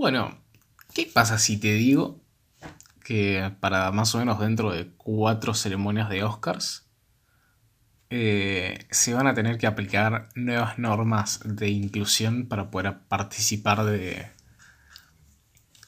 [0.00, 0.34] Bueno,
[0.94, 2.22] ¿qué pasa si te digo
[3.04, 6.88] que para más o menos dentro de cuatro ceremonias de Oscars
[8.08, 14.26] eh, se van a tener que aplicar nuevas normas de inclusión para poder participar de,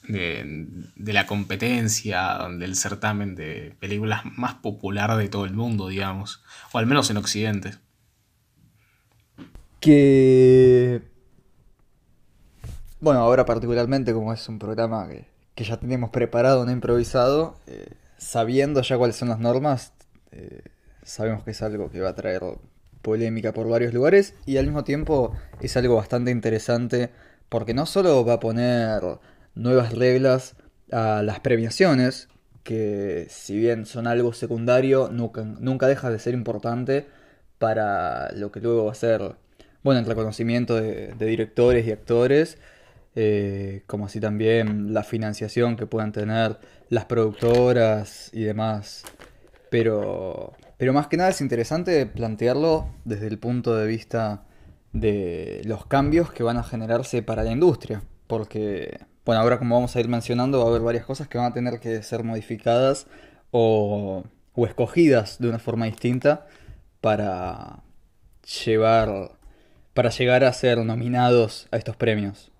[0.03, 6.77] de, la competencia, del certamen de películas más popular de todo el mundo, digamos, o
[6.77, 7.79] al menos en Occidente.
[9.79, 11.12] Que...
[13.03, 18.81] Bueno, ahora particularmente como es un programa que, ya tenemos preparado, no improvisado, eh, sabiendo
[18.81, 19.91] ya cuáles son las normas,
[20.31, 20.61] eh,
[21.03, 22.41] sabemos que es algo que va a traer
[23.01, 27.09] polémica por varios lugares y al mismo tiempo es algo bastante interesante
[27.49, 29.01] porque no solo va a poner
[29.53, 30.55] nuevas reglas
[30.89, 32.29] a las premiaciones,
[32.63, 37.05] que si bien son algo secundario, nunca, nunca deja de ser importante
[37.57, 39.35] para lo que luego va a ser,
[39.83, 42.59] bueno, el reconocimiento de, directores y actores,
[43.15, 49.03] eh, como así también la financiación que puedan tener las productoras y demás.
[49.69, 54.45] Pero, pero más que nada es interesante plantearlo desde el punto de vista
[54.93, 59.95] de los cambios que van a generarse para la industria, porque bueno, ahora como vamos
[59.95, 63.07] a ir mencionando, va a haber varias cosas que van a tener que ser modificadas
[63.51, 64.23] o,
[64.57, 66.45] escogidas de una forma distinta
[67.01, 67.83] para
[68.65, 69.31] llevar
[69.93, 72.52] para llegar a ser nominados a estos premios.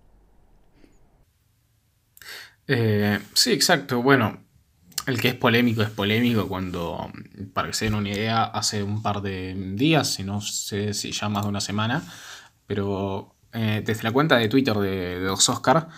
[2.67, 4.01] Eh, sí, exacto.
[4.01, 4.39] Bueno,
[5.05, 7.11] el que es polémico es polémico cuando,
[7.53, 11.11] para que se den una idea, hace un par de días, si no sé si
[11.11, 12.03] ya más de una semana,
[12.67, 15.89] pero eh, desde la cuenta de Twitter de, de los Oscar,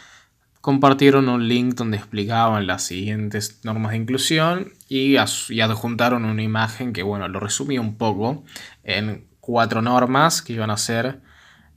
[0.65, 7.03] compartieron un link donde explicaban las siguientes normas de inclusión y, adjuntaron una imagen que,
[7.03, 8.43] bueno, lo resumí un poco
[8.83, 11.21] en cuatro normas que iban a ser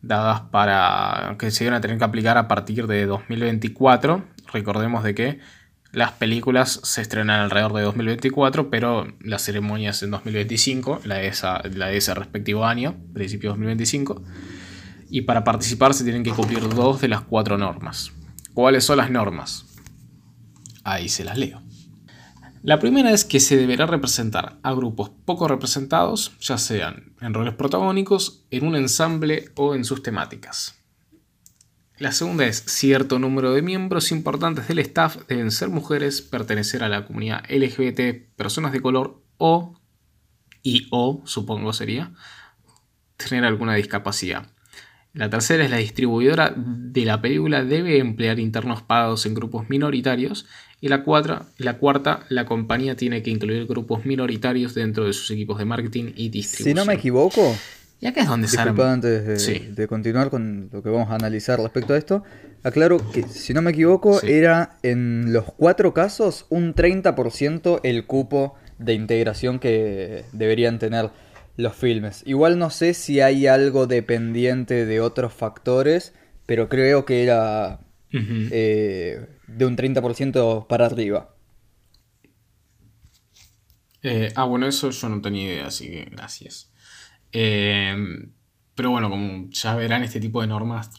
[0.00, 4.24] dadas para que se iban a tener que aplicar a partir de 2024.
[4.52, 5.38] Recordemos de que
[5.92, 11.32] las películas se estrenan alrededor de 2024, pero las ceremonias en 2025, la de,
[11.74, 14.22] la de ese respectivo año, principio de 2025.
[15.10, 18.12] Y para participar se tienen que cumplir dos de las cuatro normas.
[18.52, 19.64] ¿Cuáles son las normas?
[20.84, 21.62] Ahí se las leo.
[22.62, 27.54] La primera es que se deberá representar a grupos poco representados, ya sean en roles
[27.54, 30.77] protagónicos, en un ensamble o en sus temáticas.
[31.98, 36.88] La segunda es cierto número de miembros importantes del staff deben ser mujeres, pertenecer a
[36.88, 39.74] la comunidad LGBT, personas de color o,
[40.62, 42.12] y o, supongo sería,
[43.16, 44.46] tener alguna discapacidad.
[45.12, 50.46] La tercera es la distribuidora de la película debe emplear internos pagados en grupos minoritarios.
[50.80, 51.02] Y la,
[51.56, 56.12] la cuarta, la compañía tiene que incluir grupos minoritarios dentro de sus equipos de marketing
[56.14, 56.68] y distribución.
[56.68, 57.56] Si no me equivoco,
[58.00, 61.94] y acá es donde Disculpa, antes de, continuar con lo que vamos a analizar respecto
[61.94, 62.22] a esto,
[62.62, 68.54] aclaro que, si no me equivoco, era en los cuatro casos un 30% el cupo
[68.78, 71.10] de integración que deberían tener
[71.56, 72.22] los filmes.
[72.24, 76.14] Igual no sé si hay algo dependiente de otros factores,
[76.46, 77.80] pero creo que era
[78.12, 81.34] eh, de un 30% para arriba.
[84.04, 86.70] Eh, ah, bueno, eso yo no tenía idea, así que gracias.
[87.32, 87.96] Eh,
[88.74, 90.90] pero bueno, como ya verán, este tipo de normas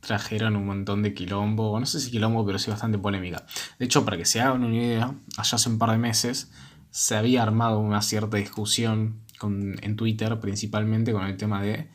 [0.00, 3.46] trajeron un montón de quilombo, no sé si quilombo, pero sí bastante polémica.
[3.78, 6.50] De hecho, para que se hagan una idea, allá hace un par de meses
[6.90, 11.88] se había armado una cierta discusión en Twitter principalmente con el tema de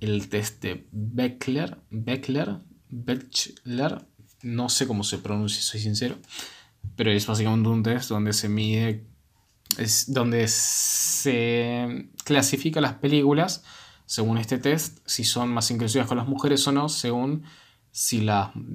[0.00, 2.58] el test de Beckler, Beckler,
[2.90, 4.06] Beckler,
[4.42, 6.16] no sé cómo se pronuncia, soy sincero,
[6.96, 9.06] pero es básicamente un test donde se mide,
[9.78, 13.64] es donde se clasifica las películas
[14.06, 17.44] según este test, si son más inclusivas con las mujeres o no, según
[17.90, 18.26] si,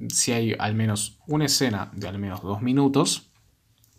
[0.08, 3.30] si hay al menos una escena de al menos dos minutos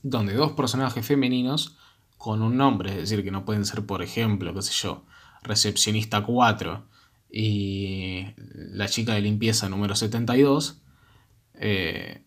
[0.03, 1.78] donde dos personajes femeninos
[2.17, 5.06] con un nombre, es decir, que no pueden ser, por ejemplo, qué sé yo,
[5.44, 6.85] recepcionista 4
[7.31, 10.81] y la chica de limpieza número 72.
[11.55, 12.23] Eh,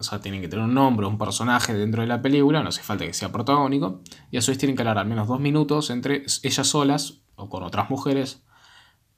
[0.00, 2.82] o sea, tienen que tener un nombre, un personaje dentro de la película, no hace
[2.82, 4.00] falta que sea protagónico,
[4.30, 7.50] y a su vez tienen que hablar al menos dos minutos entre ellas solas o
[7.50, 8.42] con otras mujeres,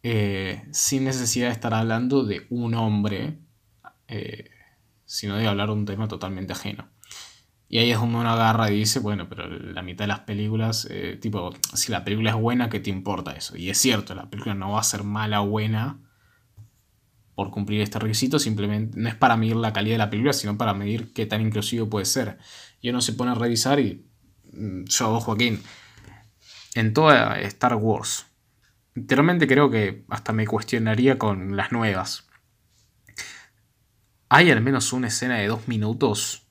[0.02, 3.38] eh, sin necesidad de estar hablando de un hombre,
[4.08, 4.50] eh,
[5.04, 6.88] sino de hablar de un tema totalmente ajeno.
[7.68, 10.88] Y ahí es donde uno agarra y dice, bueno, pero la mitad de las películas,
[10.90, 13.56] eh, tipo, si la película es buena, ¿qué te importa eso?
[13.56, 16.00] Y es cierto, la película no va a ser mala o buena
[17.34, 20.58] por cumplir este requisito, simplemente no es para medir la calidad de la película, sino
[20.58, 22.38] para medir qué tan inclusivo puede ser.
[22.80, 24.06] Y uno se pone a revisar y
[24.52, 25.60] mm, yo, Joaquín,
[26.74, 28.26] en toda Star Wars,
[28.94, 32.26] literalmente creo que hasta me cuestionaría con las nuevas
[34.34, 36.46] ¿Hay al menos una escena de dos minutos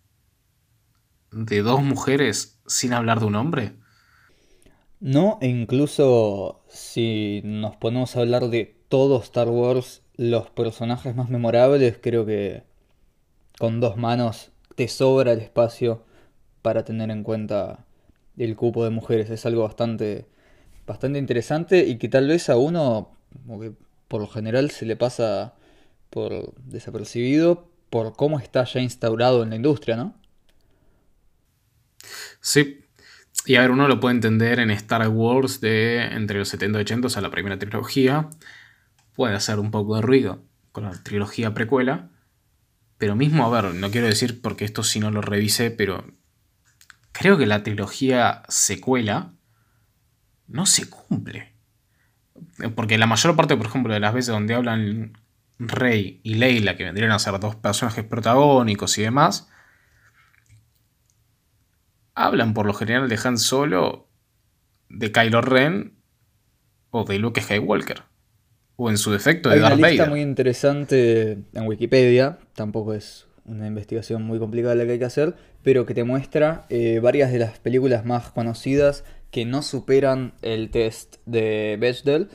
[1.32, 3.74] de dos mujeres sin hablar de un hombre?
[5.00, 11.30] No, e incluso si nos ponemos a hablar de todo Star Wars, los personajes más
[11.30, 12.62] memorables, creo que
[13.58, 16.06] con dos manos te sobra el espacio
[16.62, 17.86] para tener en cuenta
[18.38, 19.32] el cupo de mujeres.
[19.32, 20.28] Es algo bastante,
[20.86, 23.18] bastante interesante y que tal vez a uno,
[24.08, 25.56] por lo general, se le pasa
[26.12, 30.14] por desapercibido por cómo está ya instaurado en la industria, ¿no?
[32.42, 32.86] Sí.
[33.48, 36.82] Y a ver, uno lo puede entender en Star Wars de entre los 70 y
[36.84, 38.30] 80, o sea, la primera trilogía.
[39.16, 42.10] Puede hacer un poco de ruido con la trilogía precuela.
[42.98, 46.06] Pero mismo, a ver, no quiero decir porque esto sí no lo revisé, pero
[47.12, 49.34] creo que la trilogía secuela
[50.48, 51.56] no se cumple.
[52.76, 55.18] Porque la mayor parte, por ejemplo, de las veces donde hablan
[55.58, 59.50] Rey y Leila, que vendrían a ser dos personajes protagónicos y demás,
[62.14, 64.10] hablan por lo general de Han Solo,
[64.90, 65.98] de Kylo Ren
[66.90, 68.11] o de Luke Skywalker.
[68.84, 70.10] O en su defecto de Hay Darth una lista Vader.
[70.10, 75.36] muy interesante en Wikipedia, tampoco es una investigación muy complicada la que hay que hacer,
[75.62, 80.72] pero que te muestra eh, varias de las películas más conocidas que no superan el
[80.72, 82.30] test de Bechdel.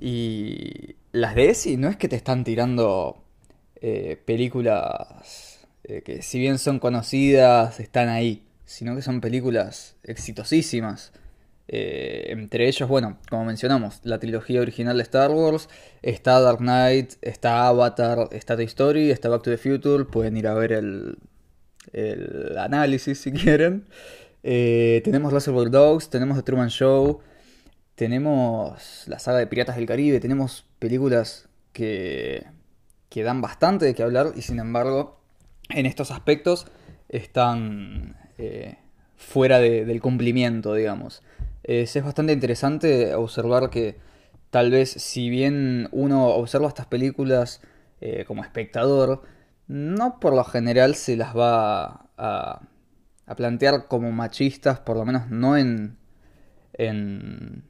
[0.00, 3.24] Y las de ESI no es que te están tirando
[3.80, 11.12] eh, películas eh, que si bien son conocidas, están ahí, sino que son películas exitosísimas.
[11.66, 15.68] Eh, entre ellos, bueno, como mencionamos, la trilogía original de Star Wars,
[16.02, 20.46] está Dark Knight, está Avatar, está Toy Story, está Back to the Future, pueden ir
[20.46, 21.16] a ver el,
[21.92, 23.86] el análisis si quieren.
[24.42, 27.20] Eh, tenemos Reservoir Dogs, tenemos The Truman Show,
[27.94, 32.44] tenemos la saga de Piratas del Caribe, tenemos películas que,
[33.08, 35.18] que dan bastante de qué hablar y sin embargo
[35.70, 36.66] en estos aspectos
[37.08, 38.76] están eh,
[39.16, 41.22] fuera de- del cumplimiento, digamos.
[41.64, 43.96] Es, es bastante interesante observar que
[44.50, 47.60] tal vez si bien uno observa estas películas
[48.00, 49.22] eh, como espectador,
[49.66, 52.60] no por lo general se las va a,
[53.26, 55.96] a plantear como machistas, por lo menos no en,
[56.74, 57.64] en,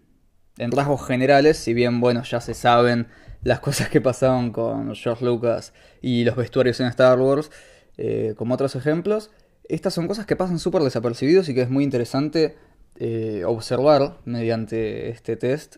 [0.59, 3.07] en rasgos generales, si bien, bueno, ya se saben
[3.43, 7.51] las cosas que pasaban con George Lucas y los vestuarios en Star Wars,
[7.97, 9.31] eh, como otros ejemplos,
[9.69, 12.57] estas son cosas que pasan súper desapercibidos y que es muy interesante
[12.97, 15.77] eh, observar mediante este test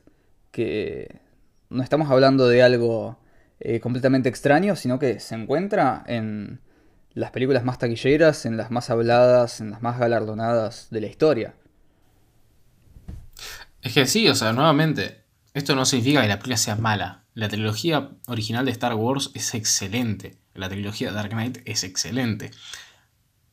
[0.51, 1.21] que
[1.71, 3.19] no estamos hablando de algo
[3.61, 6.61] eh, completamente extraño, sino que se encuentra en
[7.15, 11.55] las películas más taquilleras, en las más habladas, en las más galardonadas de la historia.
[13.81, 15.25] Es que sí, o sea, nuevamente,
[15.55, 17.25] esto no significa que la película sea mala.
[17.33, 20.37] La trilogía original de Star Wars es excelente.
[20.55, 22.51] La trilogía de Dark Knight es excelente.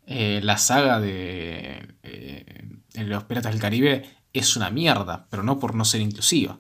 [0.06, 2.66] Eh, la saga de eh,
[2.96, 4.04] Los Piratas del Caribe
[4.34, 6.60] es una mierda, pero no por no ser inclusiva.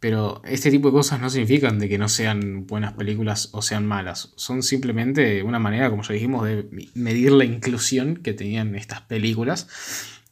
[0.00, 3.86] Pero este tipo de cosas no significan de que no sean buenas películas o sean
[3.86, 4.32] malas.
[4.36, 9.68] Son simplemente una manera, como ya dijimos, de medir la inclusión que tenían estas películas.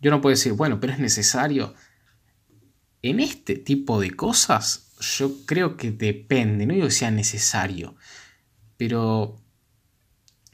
[0.00, 1.74] Yo no puedo decir, bueno, pero es necesario.
[3.02, 6.64] En este tipo de cosas, yo creo que depende.
[6.64, 7.94] No digo que sea necesario.
[8.78, 9.38] Pero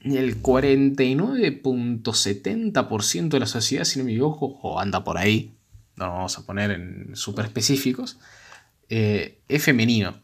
[0.04, 5.54] el 49.70% de la sociedad, si no me equivoco, o anda por ahí,
[5.96, 8.18] no nos vamos a poner en súper específicos,
[8.88, 10.20] eh, es femenino.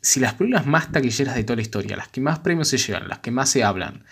[0.00, 3.08] Si las películas más taquilleras de toda la historia, las que más premios se llevan,
[3.08, 4.04] las que más se hablan,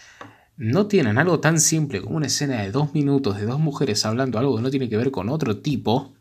[0.57, 4.39] no tienen algo tan simple como una escena de dos minutos de dos mujeres hablando
[4.39, 6.15] algo que no tiene que ver con otro tipo,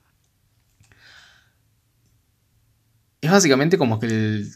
[3.22, 4.52] es básicamente como que el-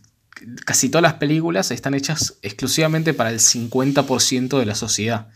[0.65, 5.27] casi todas las películas están hechas exclusivamente para el 50% de la sociedad.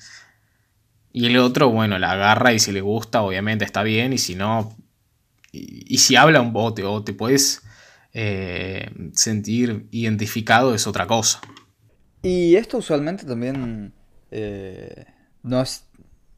[1.11, 4.35] Y el otro, bueno, la agarra y si le gusta, obviamente está bien, y si
[4.35, 4.75] no,
[5.51, 7.63] y, si habla un bote o te puedes
[8.13, 11.41] eh, sentir identificado, es otra cosa.
[12.21, 13.93] Y esto usualmente también
[14.29, 15.05] eh,
[15.41, 15.85] no es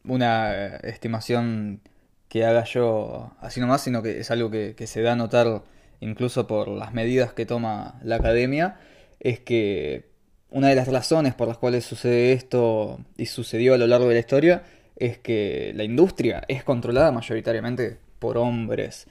[0.05, 1.81] una estimación
[2.29, 5.63] que haga yo así nomás, sino que es algo que se da a notar
[6.01, 8.77] incluso por las medidas que toma la academia,
[9.19, 10.11] es que
[10.49, 14.15] una de las razones por las cuales sucede esto y sucedió a lo largo de
[14.15, 14.63] la historia
[14.97, 19.07] es que la industria es controlada mayoritariamente por hombres.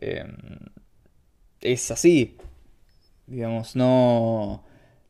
[0.00, 0.24] Eh,
[1.60, 2.36] es así,
[3.26, 4.64] digamos, no,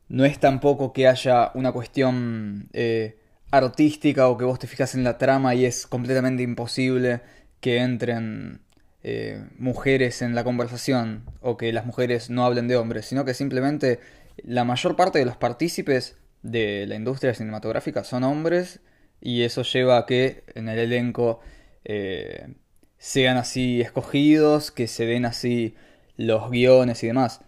[0.08, 3.16] no es tampoco que haya una cuestión eh,
[3.50, 7.20] artística o que vos te fijas en la trama y es completamente imposible
[7.60, 8.60] que entren
[9.04, 13.34] eh, mujeres en la conversación o que las mujeres no hablen de hombres, sino que
[13.34, 13.98] simplemente
[14.44, 18.80] la mayor parte de los partícipes de la industria cinematográfica son hombres
[19.20, 21.40] y eso lleva a que en el elenco
[21.84, 22.54] eh,
[22.98, 25.74] sean así escogidos, que se den así
[26.16, 27.40] los guiones y demás.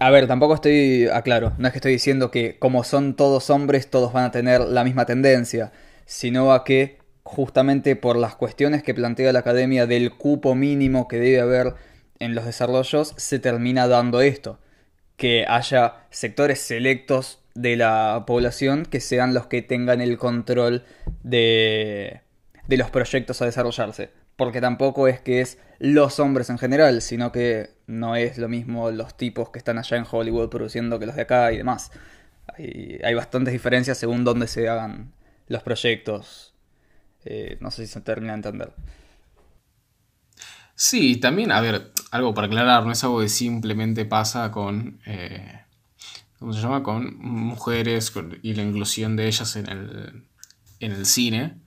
[0.00, 3.90] A ver, tampoco estoy, aclaro, no es que estoy diciendo que como son todos hombres
[3.90, 5.72] todos van a tener la misma tendencia,
[6.06, 11.18] sino a que justamente por las cuestiones que plantea la academia del cupo mínimo que
[11.18, 11.74] debe haber
[12.18, 14.58] en los desarrollos, se termina dando esto,
[15.16, 20.84] que haya sectores selectos de la población que sean los que tengan el control
[21.22, 22.20] de,
[22.66, 24.10] de los proyectos a desarrollarse.
[24.36, 28.90] Porque tampoco es que es los hombres en general, sino que no es lo mismo
[28.90, 31.92] los tipos que están allá en Hollywood produciendo que los de acá y demás.
[32.56, 35.12] Hay, hay bastantes diferencias según dónde se hagan
[35.48, 36.51] los proyectos.
[37.24, 38.72] Eh, no sé si se termina de entender.
[40.74, 45.60] Sí, también, a ver, algo para aclarar, no es algo que simplemente pasa con, eh,
[46.38, 46.82] ¿cómo se llama?
[46.82, 48.12] Con mujeres
[48.42, 50.24] y la inclusión de ellas en el,
[50.80, 51.58] en el cine,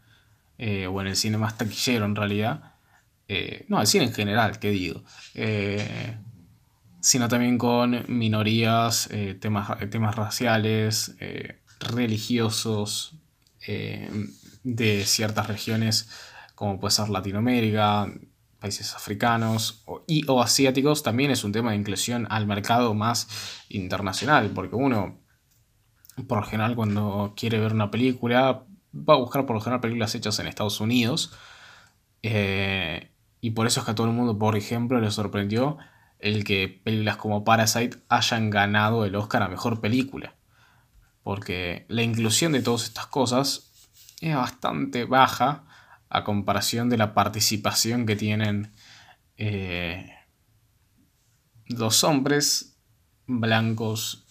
[0.57, 2.73] eh, o en el cine más taquillero en realidad.
[3.69, 5.03] No, el cine en general, ¿qué digo?
[7.01, 9.09] sino también con minorías,
[9.39, 11.15] temas, temas raciales,
[11.79, 13.15] religiosos,
[14.65, 16.09] de ciertas regiones,
[16.55, 18.11] como puede ser Latinoamérica,
[18.59, 23.27] países africanos y, o asiáticos, también es un tema de inclusión al mercado más
[23.69, 25.19] internacional, porque uno,
[26.27, 30.15] por lo general, cuando quiere ver una película, va a buscar por lo general películas
[30.15, 31.31] hechas en Estados Unidos.
[32.23, 35.77] Eh, y por eso es que a todo el mundo, por ejemplo, le sorprendió
[36.17, 40.35] el que películas como Parasite hayan ganado el Oscar a Mejor Película.
[41.21, 43.64] Porque la inclusión de todas estas cosas
[44.21, 45.65] es bastante baja
[46.09, 48.71] a comparación de la participación que tienen
[49.37, 50.13] eh,
[51.67, 52.77] los hombres
[53.27, 54.25] blancos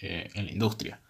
[0.00, 1.00] eh, en la industria.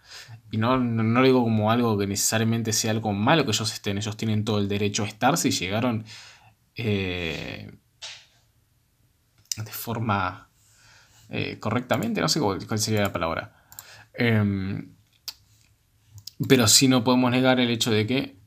[0.51, 3.97] Y no, no, lo digo como algo que necesariamente sea algo malo que ellos estén,
[3.97, 6.05] ellos tienen todo el derecho a estar si llegaron
[6.75, 7.71] eh,
[9.57, 10.49] de forma
[11.59, 13.55] correctamente, no sé cuál, sería la palabra.
[14.13, 14.92] Em,
[16.47, 18.43] pero sí no podemos negar el hecho de que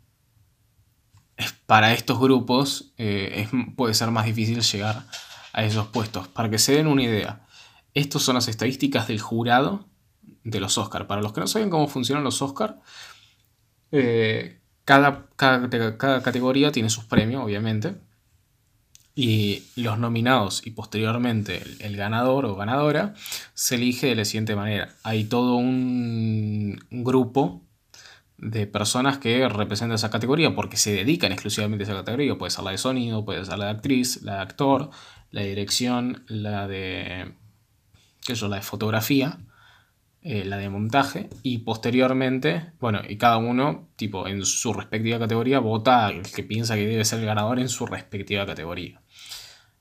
[1.67, 5.07] para estos grupos eh, puede ser más difícil llegar
[5.53, 6.29] a esos puestos.
[6.29, 7.47] Para que se den una idea,
[7.95, 9.87] estas son las estadísticas del jurado
[10.45, 11.07] de los Oscars.
[11.07, 12.75] Para los que no saben cómo funcionan los Oscars,
[13.93, 15.69] eh, cada, cada,
[16.23, 17.97] categoría tiene sus premios, obviamente.
[19.19, 23.15] Y los nominados y posteriormente el, ganador o ganadora
[23.55, 24.95] se elige de la siguiente manera.
[25.03, 27.66] Hay todo un grupo
[28.39, 32.37] de personas que representan esa categoría porque se dedican exclusivamente a esa categoría.
[32.37, 34.91] Puede ser la de sonido, puede ser la de actriz, la de actor,
[35.31, 37.35] la de dirección, la de.
[38.27, 39.39] qué sé la de fotografía,
[40.23, 41.31] eh, la de montaje.
[41.43, 46.75] Y posteriormente, bueno, y cada uno, tipo, en su respectiva categoría, vota al que piensa
[46.75, 49.03] que debe ser el ganador en su respectiva categoría.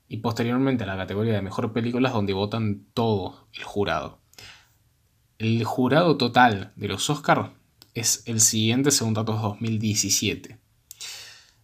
[0.08, 4.20] Y posteriormente a la categoría de mejor película donde votan todo el jurado.
[5.40, 7.50] El jurado total de los Oscars
[7.96, 10.60] es el siguiente según datos 2017.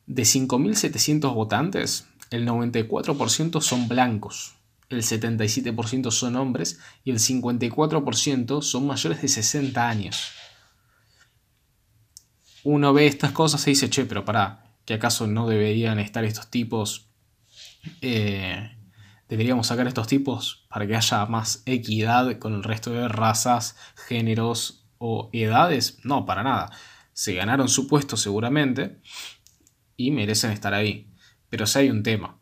[0.08, 4.56] De 5.700 votantes, el 94% son blancos,
[4.90, 10.32] el 77% son hombres y el 54% son mayores de 60 años.
[12.64, 16.50] Uno ve estas cosas y dice, che, pero pará, ¿que acaso no deberían estar estos
[16.50, 17.10] tipos?
[18.02, 18.78] Eh,
[19.28, 23.76] deberíamos sacar estos tipos para que haya más equidad con el resto de razas,
[24.08, 26.70] géneros o edades, no, para nada.
[27.12, 29.00] Se ganaron su puesto seguramente
[29.98, 31.12] y merecen estar ahí.
[31.50, 32.40] Pero si hay un tema.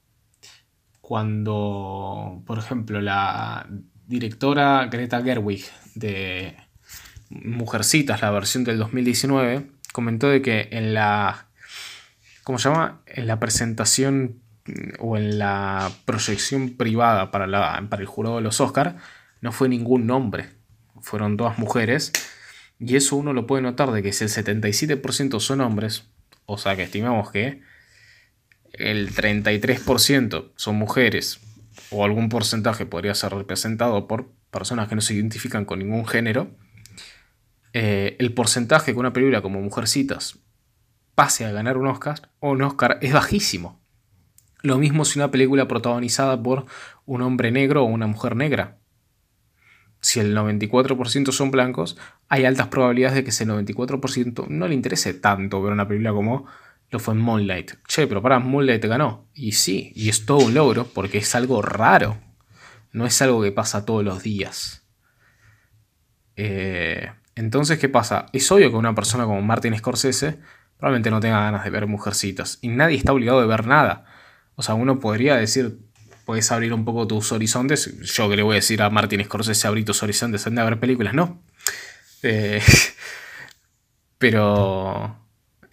[1.00, 3.66] Cuando, por ejemplo, la
[4.06, 6.58] directora Greta Gerwig de
[7.30, 11.48] Mujercitas, la versión del 2019, comentó de que en la,
[12.44, 13.01] ¿cómo se llama?
[13.06, 14.42] En la presentación
[15.00, 18.96] o en la proyección privada para, la, para el jurado de los Oscars,
[19.39, 20.50] no fue ningún nombre.
[21.01, 22.12] Fueron todas mujeres
[22.80, 26.06] y eso uno lo puede notar de que si el 77% son hombres,
[26.46, 27.62] o sea que estimamos que
[28.74, 31.42] el 33% son mujeres,
[31.92, 36.50] o algún porcentaje podría ser representado por personas que no se identifican con ningún género,
[37.74, 40.40] eh, el porcentaje que una película como Mujercitas
[41.16, 43.80] pase a ganar un Oscar o un Oscar es bajísimo.
[44.62, 46.66] Lo mismo si una película protagonizada por
[47.06, 48.78] un hombre negro o una mujer negra
[50.01, 51.98] si el 94% son blancos,
[52.29, 56.46] hay altas probabilidades de que ese 94% no le interese tanto ver una película como
[56.89, 57.74] lo fue en Moonlight.
[57.88, 59.27] Che, pero para, Moonlight ganó.
[59.34, 62.18] Y sí, y es todo un logro porque es algo raro.
[62.91, 64.84] No es algo que pasa todos los días.
[66.36, 68.25] Eh, Entonces, ¿qué pasa?
[68.34, 70.39] Es obvio que una persona como Martin Scorsese
[70.77, 72.58] probablemente no tenga ganas de ver mujercitas.
[72.62, 74.06] Y nadie está obligado de ver nada.
[74.56, 75.79] O sea, uno podría decir,
[76.30, 77.92] puedes abrir un poco tus horizontes.
[78.02, 80.80] Yo que le voy a decir a Martin Scorsese, abrir tus horizontes, anda a ver
[80.80, 81.16] películas.
[81.16, 81.42] No.
[82.22, 82.62] Eh,
[84.20, 85.18] pero...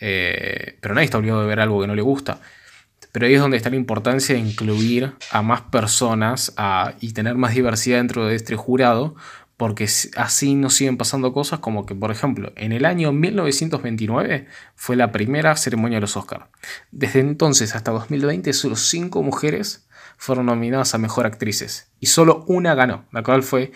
[0.01, 2.41] Eh, pero nadie está obligado de ver algo que no le gusta.
[3.13, 6.55] Pero ahí es donde está la importancia de incluir a más personas
[7.01, 9.15] y tener más diversidad dentro de este jurado,
[9.59, 9.87] porque
[10.17, 15.13] así nos siguen pasando cosas como que, por ejemplo, en el año 1929 fue la
[15.13, 16.47] primera ceremonia de los Oscars.
[16.93, 19.86] Desde entonces hasta 2020 solo cinco mujeres
[20.17, 23.73] fueron nominadas a Mejor Actrices y solo una ganó, la cual fue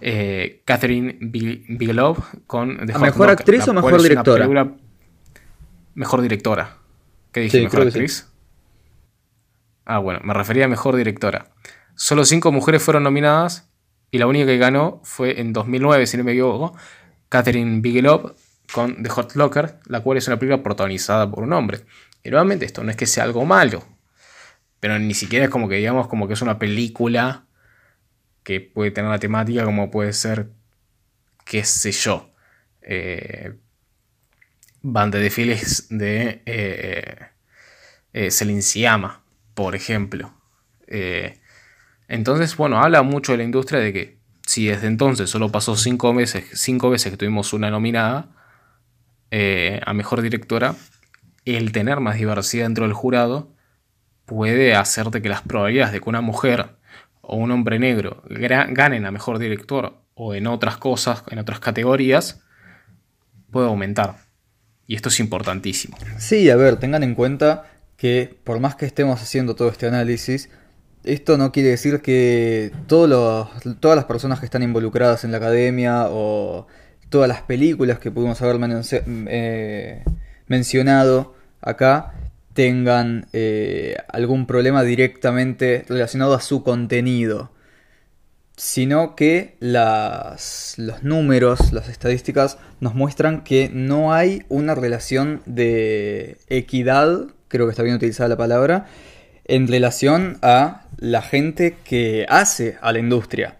[0.00, 4.74] eh, Catherine Bigelow con ¿Mejor actriz o mejor directora?
[5.94, 6.78] Mejor directora.
[7.30, 7.62] ¿Qué dije?
[7.62, 8.28] ¿Mejor actriz?
[9.84, 11.52] Ah, bueno, me refería a mejor directora.
[11.94, 13.70] Solo cinco mujeres fueron nominadas
[14.10, 16.76] y la única que ganó fue en 2009, si no me equivoco,
[17.28, 18.34] Catherine Bigelow
[18.72, 21.80] con The Hot Locker, la cual es una película protagonizada por un hombre.
[22.24, 23.84] Y nuevamente esto no es que sea algo malo,
[24.82, 27.44] pero ni siquiera es como que digamos como que es una película
[28.42, 30.50] que puede tener una temática como puede ser,
[31.44, 32.32] qué sé yo,
[32.80, 33.54] eh,
[34.80, 37.28] Banda de Files de eh,
[38.12, 39.20] eh,
[39.54, 40.34] por ejemplo.
[40.88, 41.38] Eh,
[42.08, 46.12] entonces, bueno, habla mucho de la industria de que si desde entonces solo pasó cinco
[46.12, 48.30] veces, cinco veces que tuvimos una nominada
[49.30, 50.74] eh, a mejor directora,
[51.44, 53.51] el tener más diversidad dentro del jurado
[54.26, 56.76] puede hacerte que las probabilidades de que una mujer
[57.20, 62.40] o un hombre negro ganen a mejor director o en otras cosas, en otras categorías,
[63.50, 64.16] puede aumentar.
[64.86, 65.96] Y esto es importantísimo.
[66.18, 67.64] Sí, a ver, tengan en cuenta
[67.96, 70.50] que por más que estemos haciendo todo este análisis,
[71.04, 76.66] esto no quiere decir que todas las personas que están involucradas en la academia o
[77.08, 78.58] todas las películas que pudimos haber
[79.28, 80.04] eh,
[80.46, 82.14] mencionado acá
[82.54, 87.50] tengan eh, algún problema directamente relacionado a su contenido,
[88.56, 96.36] sino que las, los números, las estadísticas nos muestran que no hay una relación de
[96.48, 98.86] equidad creo que está bien utilizada la palabra,
[99.44, 103.58] en relación a la gente que hace a la industria.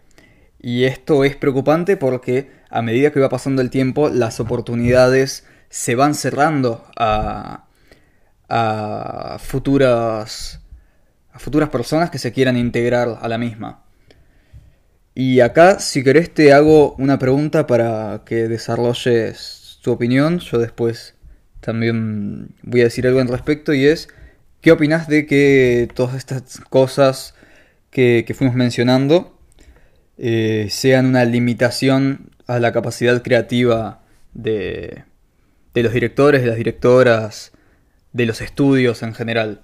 [0.61, 5.95] Y esto es preocupante porque a medida que va pasando el tiempo, las oportunidades se
[5.95, 7.67] van cerrando a,
[8.55, 10.61] a futuras,
[11.33, 13.83] a futuras personas que se quieran integrar a la misma.
[15.15, 20.39] Y acá, si querés, te hago una pregunta para que desarrolles tu opinión.
[20.39, 21.15] Yo después
[21.61, 24.09] también voy a decir algo al respecto y es,
[24.61, 27.35] ¿qué opinas de que todas estas cosas
[27.91, 29.39] que, fuimos mencionando
[30.19, 34.03] eh, sean una limitación a la capacidad creativa
[34.35, 35.05] de,
[35.73, 37.53] de los directores, de las directoras,
[38.13, 39.63] de los estudios en general?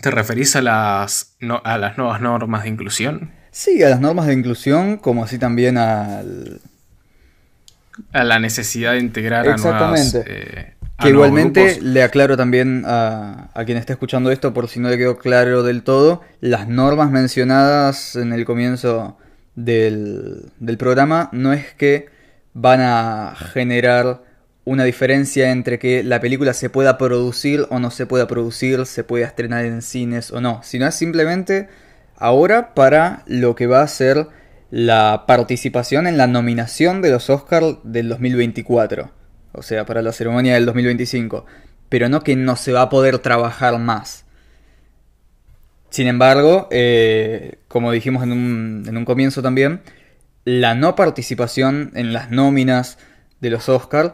[0.00, 3.32] ¿Te referís a las, a las nuevas normas de inclusión?
[3.50, 6.60] Sí, a las normas de inclusión, como así también al...
[8.12, 10.14] A la necesidad de integrar a nuevas...
[10.14, 14.98] Eh, que igualmente le aclaro también a, quien esté escuchando esto, por si no le
[14.98, 19.16] quedó claro del todo, las normas mencionadas en el comienzo
[19.54, 22.08] del, del programa no es que
[22.52, 24.22] van a generar
[24.70, 29.04] una diferencia entre que la película se pueda producir o no se pueda producir, se
[29.04, 31.68] pueda estrenar en cines o no, sino es simplemente
[32.16, 34.28] ahora para lo que va a ser
[34.70, 39.20] la participación en la nominación de los Oscars del 2024
[39.52, 41.44] o sea, para la ceremonia del 2025,
[41.88, 44.24] pero no que no se va a poder trabajar más.
[45.90, 49.82] Sin embargo, eh, como dijimos en un, en un comienzo también,
[50.44, 52.98] la no participación en las nóminas
[53.40, 54.12] de los Oscars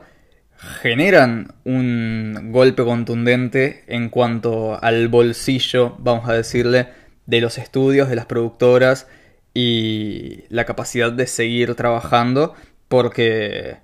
[0.59, 6.89] generan un golpe contundente en cuanto al bolsillo, vamos a decirle,
[7.27, 9.07] de los estudios, de las productoras
[9.53, 12.55] y la capacidad de seguir trabajando
[12.89, 13.79] porque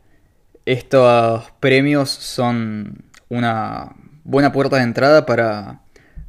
[0.64, 5.80] estos premios son una buena puerta de entrada para,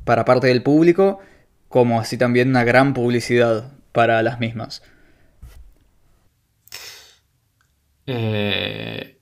[0.06, 1.20] para parte del público,
[1.68, 4.82] como así también una gran publicidad para las mismas.
[8.06, 9.13] Eh,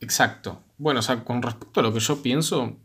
[0.00, 0.62] exacto.
[0.78, 2.76] Bueno, o sea, con respecto a lo que yo pienso,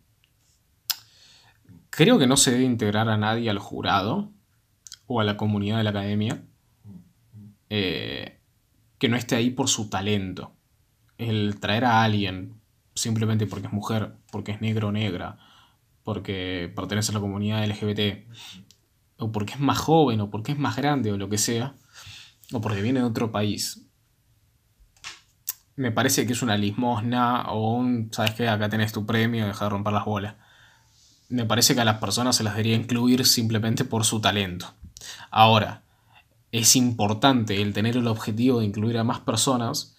[1.90, 4.32] creo que no se debe integrar a nadie al jurado
[5.08, 6.44] o a la comunidad de la academia
[7.70, 8.40] eh,
[8.98, 10.54] que no esté ahí por su talento
[11.18, 12.60] el traer a alguien
[12.94, 15.38] simplemente porque es mujer, porque es negro o negra,
[16.04, 18.26] porque pertenece a la comunidad LGBT,
[19.18, 21.76] o porque es más joven, o porque es más grande, o lo que sea,
[22.54, 23.85] o porque viene de otro país,
[25.76, 28.48] me parece que es una limosna o un, ¿sabes qué?
[28.48, 30.36] Acá tenés tu premio, deja de romper las bolas.
[31.28, 34.74] Me parece que a las personas se las debería incluir simplemente por su talento.
[35.32, 35.84] Ahora,
[36.52, 39.98] es importante el tener el objetivo de incluir a más personas,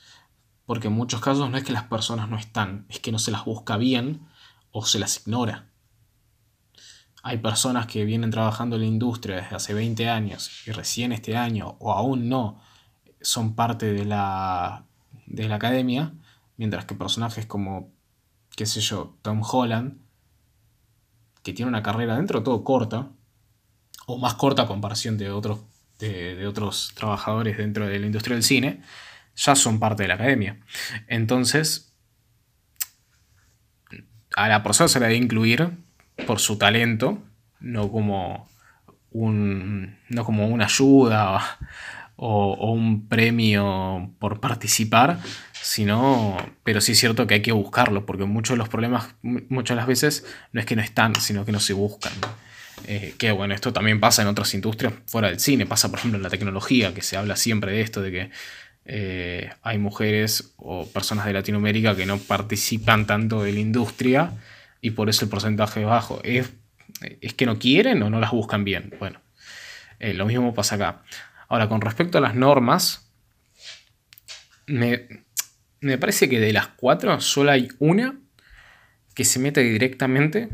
[0.65, 3.31] porque en muchos casos no es que las personas no están, es que no se
[3.31, 4.27] las busca bien
[4.71, 5.67] o se las ignora.
[7.23, 11.37] Hay personas que vienen trabajando en la industria desde hace 20 años y recién este
[11.37, 12.63] año o aún no
[13.21, 14.87] son parte de la,
[15.27, 16.13] de la academia,
[16.57, 17.93] mientras que personajes como,
[18.57, 19.99] qué sé yo, Tom Holland,
[21.43, 23.11] que tiene una carrera dentro todo corta,
[24.07, 25.61] o más corta a comparación de otros,
[25.99, 28.83] de, otros trabajadores dentro de la industria del cine,
[29.35, 30.61] ya son parte de la academia.
[31.09, 31.93] Entonces,
[34.37, 35.71] a la persona se le debe incluir
[36.27, 37.23] por su talento,
[37.61, 38.49] no como
[39.11, 41.59] un, no como una ayuda
[42.17, 45.21] o, un premio por participar,
[45.53, 49.75] sino, pero sí es cierto que hay que buscarlo, porque muchos de los problemas, muchas
[49.75, 52.13] de las veces, no es que no están, sino que no se buscan.
[52.87, 56.19] Eh, que bueno, esto también pasa en otras industrias fuera del cine, pasa por ejemplo
[56.19, 58.31] en la tecnología, que se habla siempre de esto, de que
[58.85, 64.33] eh, hay mujeres o personas de Latinoamérica que no participan tanto de la industria
[64.81, 66.21] y por eso el porcentaje es bajo.
[66.23, 66.53] ¿Es,
[67.21, 68.95] es que no quieren o no las buscan bien?
[68.99, 69.21] Bueno,
[69.99, 71.03] eh, lo mismo pasa acá.
[71.49, 73.11] Ahora, con respecto a las normas,
[74.67, 75.09] me,
[75.99, 78.19] parece que de las cuatro solo hay una
[79.15, 80.49] que se mete directamente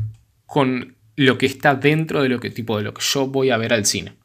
[0.47, 3.57] con lo que está dentro de lo que tipo de lo que yo voy a
[3.57, 4.17] ver al cine.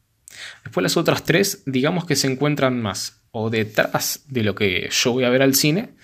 [0.63, 5.13] Después las otras tres, digamos que se encuentran más o detrás de lo que yo
[5.13, 5.95] voy a ver al cine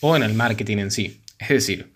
[0.00, 1.22] o en el marketing en sí.
[1.38, 1.92] Es decir,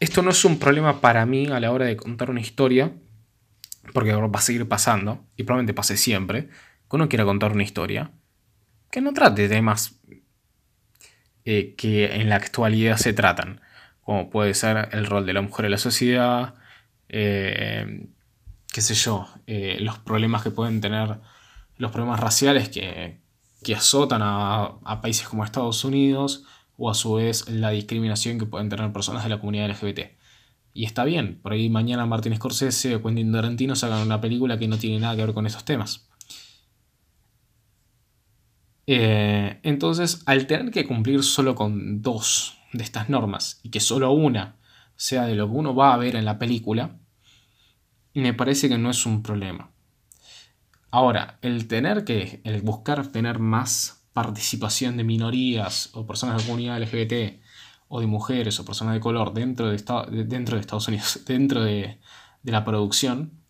[0.00, 2.92] esto no es un problema para mí a la hora de contar una historia,
[3.92, 6.48] porque va a seguir pasando, y probablemente pase siempre,
[6.88, 8.12] que uno quiera contar una historia
[8.90, 10.00] que no trate temas
[11.44, 13.60] eh, que en la actualidad se tratan,
[14.02, 16.54] como puede ser el rol de la mujer en la sociedad,
[17.08, 18.08] eh,
[18.72, 21.18] qué sé yo, eh, los problemas que pueden tener,
[21.76, 23.20] los problemas raciales que,
[23.74, 26.44] azotan a, a, países como Estados Unidos,
[26.78, 30.18] o a su vez la discriminación que pueden tener personas de la comunidad LGBT.
[30.78, 34.68] Y está bien, por ahí mañana Martin Scorsese o Quentin Tarantino sacan una película que
[34.68, 36.08] no tiene nada que ver con esos temas.
[38.86, 44.12] Eh, entonces, al tener que cumplir solo con dos de estas normas y que solo
[44.12, 44.54] una
[44.94, 46.96] sea de lo que uno va a ver en la película,
[48.14, 49.72] me parece que no es un problema.
[50.92, 56.46] Ahora, el tener que, el buscar tener más participación de minorías o personas de la
[56.46, 57.47] comunidad LGBT
[57.88, 61.98] o de mujeres o personas de color dentro de, dentro de Estados Unidos, dentro de,
[62.44, 63.42] la producción,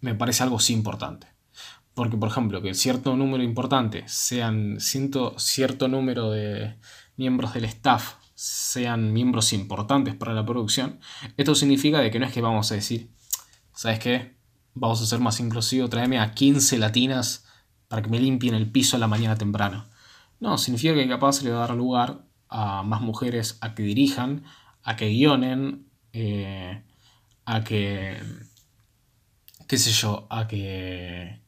[0.00, 1.28] me parece algo sí importante.
[1.94, 6.76] Porque, por ejemplo, que cierto número importante sean cierto número de
[7.16, 11.00] miembros del staff sean miembros importantes para la producción,
[11.36, 13.10] esto significa de que no es que vamos a decir,
[13.74, 14.36] ¿sabes qué?
[14.74, 17.46] Vamos a ser más inclusivos, tráeme a 15 latinas
[17.88, 19.86] para que me limpien el piso a la mañana temprano.
[20.38, 24.44] No, significa que capaz le va a dar lugar a más mujeres a que dirijan,
[24.82, 26.82] a que guionen, eh,
[27.44, 28.16] a que,
[29.66, 31.40] qué sé yo, a que,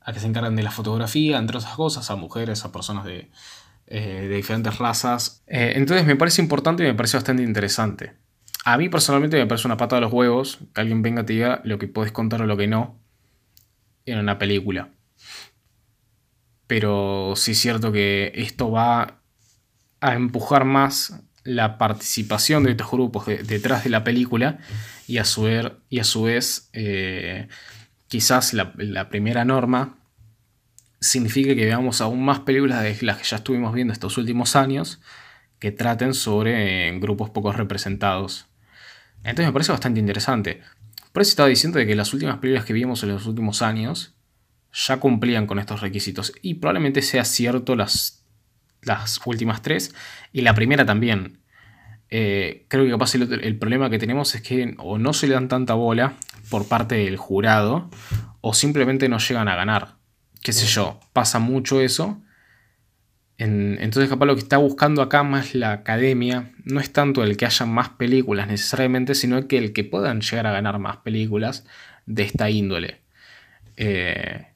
[0.00, 3.30] a que se encarguen de la fotografía, entre otras cosas, a mujeres, a personas de,
[3.86, 5.42] eh, diferentes razas.
[5.46, 8.14] Eh, entonces me parece importante y me parece bastante interesante.
[8.64, 11.32] A mí personalmente me parece una pata de los huevos que alguien venga y te
[11.34, 12.98] diga lo que puedes contar o lo que no
[14.06, 14.90] en una película.
[16.66, 19.22] Pero sí es cierto que esto va
[20.00, 24.58] a empujar más la participación de estos grupos detrás de la película
[25.06, 25.48] y a su,
[25.88, 27.48] y a su vez eh,
[28.08, 29.98] quizás la, primera norma
[31.00, 35.00] significa que veamos aún más películas de las que ya estuvimos viendo estos últimos años
[35.58, 38.46] que traten sobre eh, grupos poco representados.
[39.18, 40.62] Entonces me parece bastante interesante.
[41.12, 44.14] Por eso estaba diciendo de que las últimas películas que vimos en los últimos años
[44.72, 46.32] ya cumplían con estos requisitos.
[46.42, 48.25] Y probablemente sea cierto las
[48.86, 49.94] las últimas tres,
[50.32, 51.40] y la primera también.
[52.08, 55.48] Eh, creo que capaz el, problema que tenemos es que o no se le dan
[55.48, 56.14] tanta bola
[56.50, 57.90] por parte del jurado,
[58.40, 59.96] o simplemente no llegan a ganar.
[60.42, 62.22] Qué sé yo, pasa mucho eso.
[63.38, 67.46] entonces capaz lo que está buscando acá más la academia no es tanto el que
[67.46, 71.66] haya más películas necesariamente, sino que el que puedan llegar a ganar más películas
[72.06, 73.00] de esta índole.
[73.76, 74.46] Eh,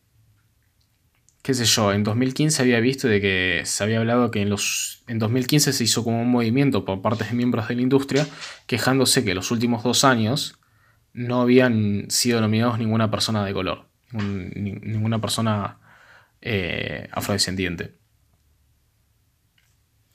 [1.42, 5.02] qué sé yo, en 2015 había visto de que se había hablado que en, los,
[5.06, 8.26] en 2015 se hizo como un movimiento por parte de miembros de la industria
[8.66, 10.58] quejándose que los últimos dos años
[11.12, 15.78] no habían sido nominados ninguna persona de color, ninguna persona
[16.40, 17.98] eh, afrodescendiente.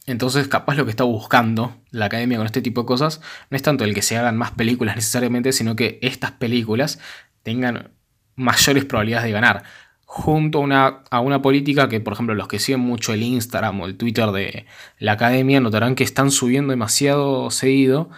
[0.08, 3.64] Entonces, capaz lo que está buscando la academia con este tipo de cosas no es
[3.64, 7.00] tanto el que se hagan más películas necesariamente, sino que estas películas
[7.42, 7.92] tengan
[8.36, 9.64] mayores probabilidades de ganar.
[10.06, 13.82] Junto a una, a una política que, por ejemplo, los que siguen mucho el Instagram
[13.82, 14.66] o el Twitter de
[15.00, 18.10] la academia notarán que están subiendo demasiado seguido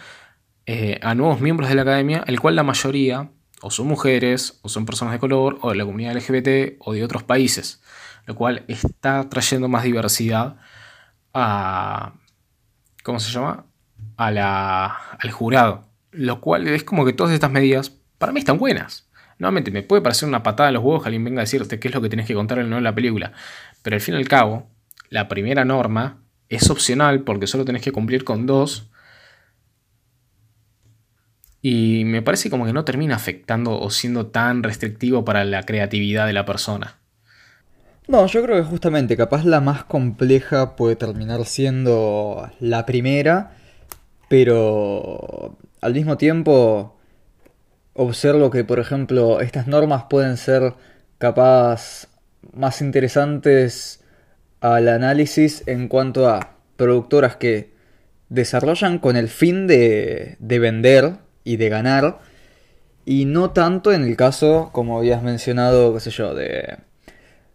[0.65, 4.69] eh, a nuevos miembros de la academia, el cual la mayoría o son mujeres, o
[4.69, 7.81] son personas de color, o de la comunidad LGBT, o de otros países,
[8.25, 10.57] lo cual está trayendo más diversidad
[11.33, 12.13] a...
[13.03, 13.65] ¿Cómo se llama?
[14.17, 14.85] A la,
[15.19, 15.87] al jurado.
[16.11, 19.06] Lo cual es como que todas estas medidas, para mí están buenas.
[19.39, 21.89] Nuevamente, me puede parecer una patada en los huevos que alguien venga a decirte qué
[21.89, 23.33] es lo que tienes que contar en la película.
[23.83, 24.69] Pero al fin y al cabo,
[25.09, 28.89] la primera norma es opcional porque solo tenés que cumplir con dos
[31.61, 36.25] y me parece como que no termina afectando o siendo tan restrictivo para la creatividad
[36.25, 36.97] de la persona.
[38.07, 43.57] No, yo creo que justamente capaz la más compleja puede terminar siendo la primera,
[44.29, 46.96] pero al mismo tiempo
[47.97, 50.73] observo que, por ejemplo, estas normas pueden ser
[51.17, 52.07] capaz
[52.53, 54.01] más interesantes
[54.61, 57.71] al análisis en cuanto a productoras que
[58.29, 62.19] desarrollan con el fin de, de vender y de ganar.
[63.05, 66.77] Y no tanto en el caso, como habías mencionado, qué sé yo, de,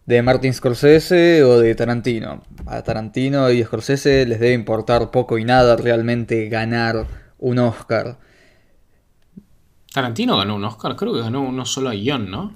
[0.06, 2.42] de Martin Scorsese o de Tarantino.
[2.66, 7.06] A Tarantino y Scorsese les debe importar poco y nada realmente ganar
[7.38, 8.16] un Oscar.
[9.92, 12.54] Tarantino ganó un Oscar, creo que ganó uno solo a guion, ¿no?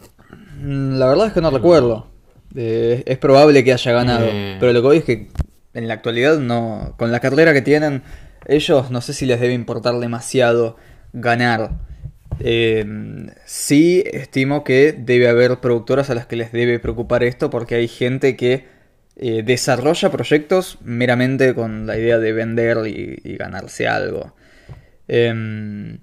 [0.60, 2.06] Mm, la verdad es que no recuerdo.
[2.54, 4.26] Eh, es probable que haya ganado.
[4.28, 4.56] Eh.
[4.58, 5.28] Pero lo que voy es que
[5.74, 6.94] en la actualidad no.
[6.98, 8.02] Con la carrera que tienen,
[8.46, 10.76] ellos no sé si les debe importar demasiado
[11.12, 11.72] ganar.
[12.40, 12.84] Eh,
[13.44, 17.88] sí, estimo que debe haber productoras a las que les debe preocupar esto porque hay
[17.88, 18.66] gente que
[19.16, 24.34] eh, desarrolla proyectos meramente con la idea de vender y, ganarse algo.
[25.08, 25.98] Em,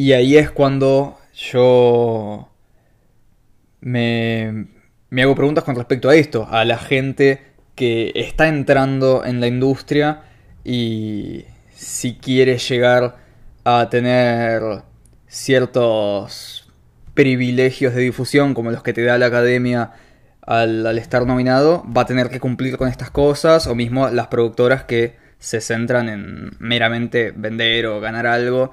[0.00, 2.48] y ahí es cuando yo
[3.82, 4.68] me,
[5.10, 7.42] me hago preguntas con respecto a esto, a la gente
[7.74, 10.22] que está entrando en la industria
[10.64, 13.18] y si quiere llegar
[13.64, 14.62] a tener
[15.26, 16.72] ciertos
[17.12, 19.90] privilegios de difusión como los que te da la academia
[20.40, 24.84] al, estar nominado, va a tener que cumplir con estas cosas, o mismo las productoras
[24.84, 28.72] que se centran en meramente vender o ganar algo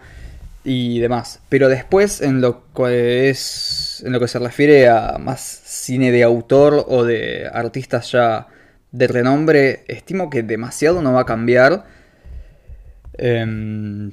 [0.68, 1.40] y demás.
[1.48, 6.24] Pero después en lo que es en lo que se refiere a más cine de
[6.24, 8.48] autor o de artistas ya
[8.92, 11.86] de renombre, estimo que demasiado no va a cambiar.
[13.18, 14.12] Em,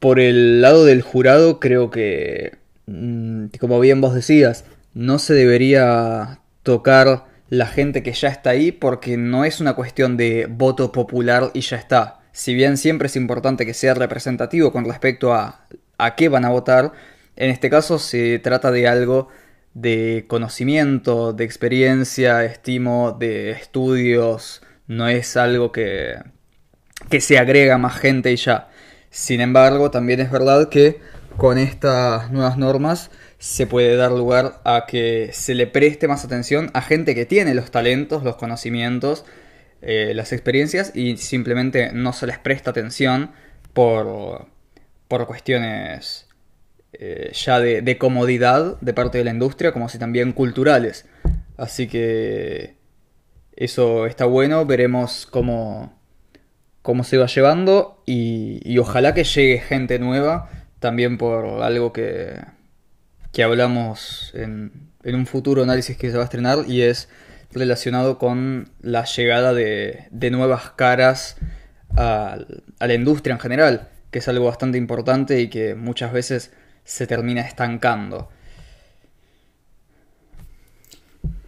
[0.00, 6.40] por el lado del jurado, creo que, mm, como bien vos decías, no se debería
[6.62, 11.50] tocar la gente que ya está ahí porque no es una cuestión de voto popular
[11.52, 12.20] y ya está.
[12.36, 15.66] Si bien siempre es importante que sea representativo con respecto a
[15.98, 16.92] a qué van a votar,
[17.36, 19.28] en este caso se trata de algo
[19.74, 26.16] de conocimiento, de experiencia, estimo, de estudios, no es algo que,
[27.10, 28.68] que se agrega más gente y ya.
[29.10, 31.00] Sin embargo, también es verdad que
[31.36, 36.70] con estas nuevas normas se puede dar lugar a que se le preste más atención
[36.72, 39.24] a gente que tiene los talentos, los conocimientos,
[39.82, 43.32] eh, las experiencias y simplemente no se les presta atención
[43.72, 44.46] por,
[45.08, 46.26] por cuestiones
[46.92, 51.06] eh, ya de, de, comodidad de parte de la industria como si también culturales.
[51.56, 52.76] Así que
[53.56, 55.98] eso está bueno, veremos cómo,
[56.82, 62.38] cómo se va llevando y, ojalá que llegue gente nueva también por algo que,
[63.32, 67.08] que hablamos en, en, un futuro análisis que se va a estrenar y es
[67.56, 71.36] relacionado con la llegada de, nuevas caras
[71.96, 72.38] a,
[72.78, 76.52] la industria en general, que es algo bastante importante y que muchas veces
[76.84, 78.28] se termina estancando.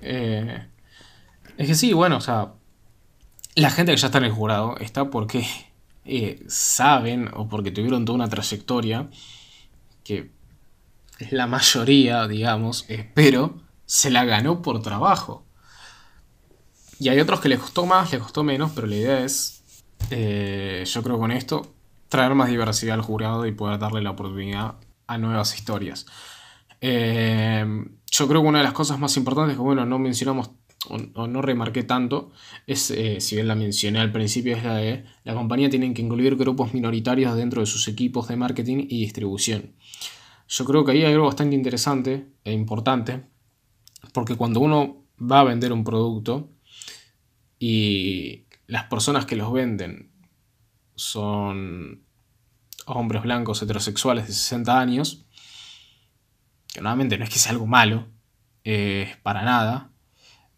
[0.01, 0.67] Eh,
[1.57, 2.53] es que sí, bueno, o sea,
[3.55, 5.47] la gente que ya está en el jurado está porque
[6.05, 9.11] eh, saben o porque tuvieron toda una trayectoria
[10.05, 10.31] que
[11.31, 15.48] la mayoría, digamos, pero se la ganó por trabajo.
[17.01, 19.63] Y hay otros que les costó más, les costó menos, pero la idea es,
[20.11, 21.75] eh, yo creo con esto,
[22.09, 26.07] traer más diversidad al jurado y poder darle la oportunidad a nuevas historias.
[26.81, 27.65] Eh,
[28.11, 30.51] yo creo que una de las cosas más importantes que, bueno, no mencionamos
[30.89, 32.31] o, no remarqué tanto,
[32.67, 36.03] es, eh, si bien la mencioné al principio, es la de la compañía tiene que
[36.03, 39.75] incluir grupos minoritarios dentro de sus equipos de marketing y distribución.
[40.49, 43.27] Yo creo que ahí hay algo bastante interesante e importante,
[44.15, 46.49] porque cuando uno va a vender un producto
[47.59, 50.11] y las personas que los venden
[50.95, 52.03] son
[52.87, 55.25] hombres blancos heterosexuales de 60 años,
[56.73, 58.09] que nuevamente no es que sea algo malo,
[59.23, 59.91] para nada,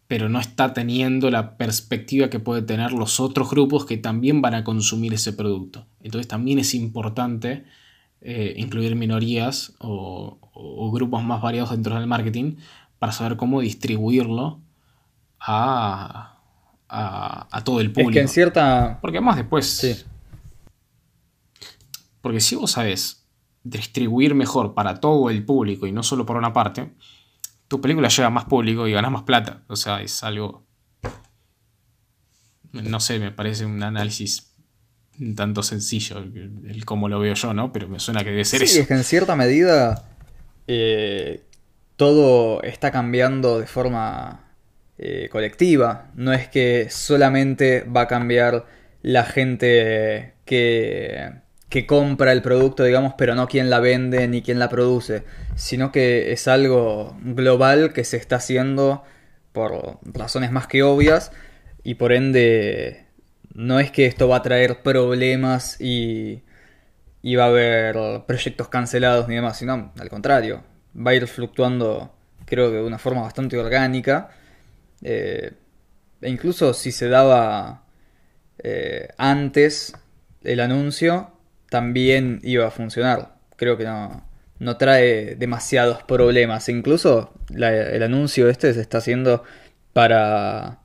[0.07, 4.55] pero no está teniendo la perspectiva que puede tener los otros grupos que también van
[4.55, 5.87] a consumir ese producto.
[6.01, 7.63] Entonces también es importante
[8.19, 10.37] eh, incluir minorías o,
[10.91, 12.57] grupos más variados dentro del marketing
[12.99, 14.59] para saber cómo distribuirlo
[15.39, 16.30] a,
[17.63, 18.11] todo el público.
[18.11, 18.99] Es que en cierta...
[19.01, 19.65] Porque además después...
[19.65, 20.03] Sí.
[22.21, 23.25] Porque si vos sabes
[23.63, 26.93] distribuir mejor para todo el público y no solo por una parte,
[27.67, 29.63] tu película llega a más público y ganas más plata.
[29.67, 30.65] O sea, es algo.
[32.71, 34.51] No sé, me parece un análisis
[35.19, 37.71] un tanto sencillo, el, cómo lo veo yo, ¿no?
[37.71, 38.73] Pero me suena que debe ser eso.
[38.73, 40.09] Sí, es que en cierta medida
[40.67, 41.43] eh,
[41.95, 44.50] todo está cambiando de forma
[45.01, 46.11] eh, colectiva.
[46.15, 48.65] No es que solamente va a cambiar
[49.01, 54.59] la gente que que compra el producto, digamos, pero no quien la vende ni quien
[54.59, 55.23] la produce,
[55.55, 59.05] sino que es algo global que se está haciendo
[59.53, 61.31] por razones más que obvias
[61.81, 63.05] y por ende
[63.53, 66.41] no es que esto va a traer problemas y,
[67.21, 70.63] y va a haber proyectos cancelados ni demás, sino al contrario,
[70.95, 72.13] va a ir fluctuando
[72.45, 74.31] creo que de una forma bastante orgánica
[75.01, 75.53] eh,
[76.21, 77.83] e incluso si se daba
[78.59, 79.93] eh, antes
[80.43, 81.31] el anuncio
[81.69, 83.35] también iba a funcionar.
[83.55, 84.25] Creo que no,
[84.59, 86.69] no trae demasiados problemas.
[86.69, 89.43] Incluso el anuncio este se está haciendo
[89.93, 90.79] para,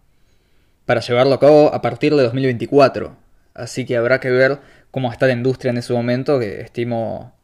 [0.84, 3.16] para llevarlo a cabo a partir de 2024.
[3.54, 7.34] Así que habrá que ver cómo está la industria en ese momento, que estimo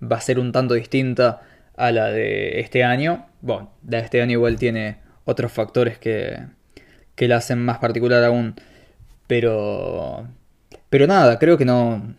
[0.00, 1.42] va a ser un tanto distinta
[1.76, 3.26] a la de este año.
[3.40, 6.38] Bueno, la de este año igual tiene otros factores que,
[7.14, 8.54] que la hacen más particular aún.
[9.26, 10.26] Pero,
[10.88, 12.14] pero nada, creo que no,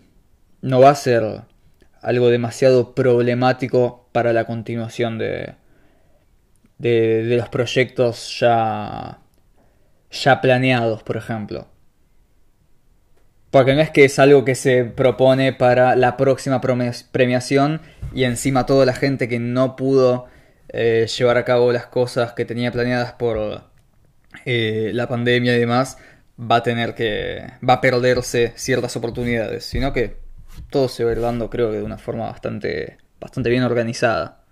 [0.61, 1.41] no va a ser
[2.03, 5.55] algo demasiado problemático para la continuación de,
[6.77, 9.17] de, los proyectos ya,
[10.11, 11.67] ya planeados, por ejemplo.
[13.49, 17.81] Porque no es que es algo que se propone para la próxima premiación
[18.13, 20.27] y encima toda la gente que no pudo
[20.69, 23.63] eh, llevar a cabo las cosas que tenía planeadas por
[24.45, 25.97] eh, la pandemia y demás
[26.39, 30.17] va a tener que va a perderse ciertas oportunidades, sino que
[30.69, 34.43] todo se va dando creo que de una forma bastante, bastante bien organizada.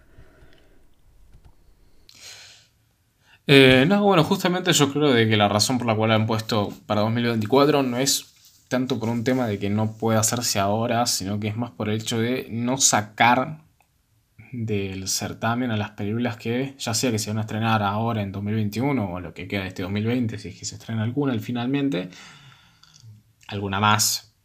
[3.49, 6.73] Eh, no, bueno, justamente yo creo de que la razón por la cual han puesto
[6.85, 8.33] para 2024 no es
[8.67, 11.87] tanto por un tema de que no puede hacerse ahora, sino que es más por
[11.87, 13.59] el hecho de no sacar
[14.59, 18.31] del certamen a las películas que ya sea que se van a estrenar ahora en
[18.31, 22.09] 2021 o lo que queda de este 2020, si es que se estrena alguna finalmente,
[23.47, 24.35] alguna más,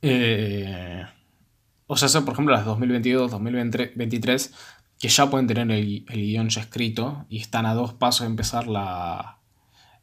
[0.00, 1.04] eh,
[1.86, 4.54] o sea, por ejemplo las 2022, 2023,
[4.98, 8.66] que ya pueden tener el, guion ya escrito y están a dos pasos de empezar
[8.66, 9.40] la,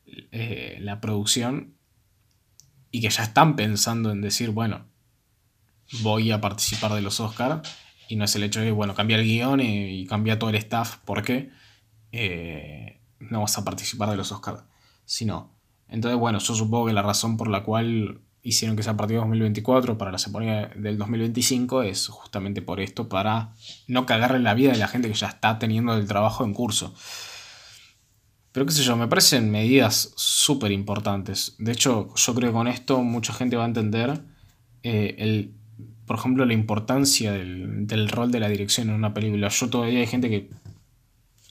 [0.06, 1.74] eh, la producción
[2.92, 4.86] y que ya están pensando en decir, bueno,
[6.04, 7.68] voy a participar de los Oscars
[8.08, 10.98] y no es el hecho de, bueno, cambiar el guion y, cambiar todo el staff
[11.06, 11.50] porque
[12.12, 14.64] eh, no vas a participar de los Oscars,
[15.06, 15.56] sino,
[15.88, 19.16] entonces, bueno, yo supongo que la razón por la cual hicieron que sea a partir
[19.16, 23.54] de 2024 para la ceremonia del 2025 es justamente por esto, para
[23.88, 26.94] no cagarle la vida de la gente que ya está teniendo el trabajo en curso.
[28.52, 31.56] Pero qué sé yo, me parecen medidas súper importantes.
[31.58, 34.22] De hecho, yo creo que con esto mucha gente va a entender,
[34.84, 35.56] eh, el,
[36.06, 39.50] por ejemplo, la importancia del, del, rol de la dirección en una película.
[39.50, 40.50] Yo todavía hay gente que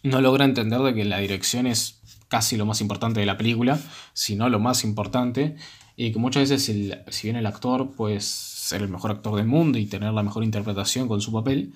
[0.02, 3.78] no logra entender de que la dirección es casi lo más importante de la película,
[4.12, 5.56] sino lo más importante.
[5.96, 6.62] Y que muchas veces,
[7.08, 10.44] si bien el actor puede ser el mejor actor del mundo y tener la mejor
[10.44, 11.72] interpretación con su papel,